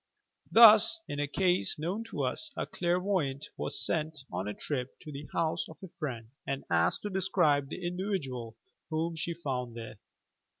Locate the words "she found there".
9.15-9.99